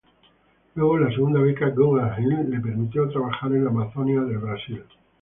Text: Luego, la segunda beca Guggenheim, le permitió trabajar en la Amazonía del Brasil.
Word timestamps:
Luego, 0.73 0.97
la 0.97 1.11
segunda 1.11 1.39
beca 1.41 1.69
Guggenheim, 1.69 2.49
le 2.49 2.59
permitió 2.59 3.07
trabajar 3.07 3.51
en 3.51 3.65
la 3.65 3.69
Amazonía 3.69 4.21
del 4.21 4.39
Brasil. 4.39 4.83